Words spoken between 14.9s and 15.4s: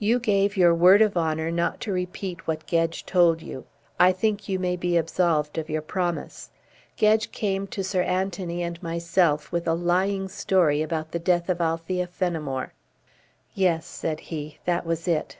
it."